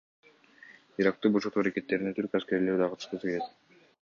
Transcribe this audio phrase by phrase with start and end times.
[1.03, 3.55] Иракты бошотуу аракеттерине түрк аскерлери да катышкысы келет.